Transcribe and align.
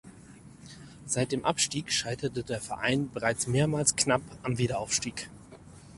Seit 1.05 1.31
dem 1.31 1.45
Abstieg 1.45 1.91
scheiterte 1.91 2.41
der 2.43 2.59
Verein 2.59 3.11
bereits 3.11 3.45
mehrmals 3.45 3.95
knapp 3.95 4.23
am 4.41 4.57
Wiederaufstieg. 4.57 5.29